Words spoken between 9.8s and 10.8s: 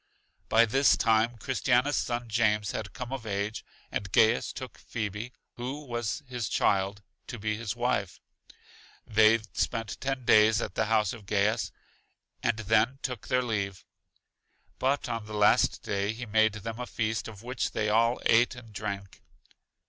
ten days at